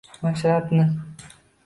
Mashrabni. 0.23 0.83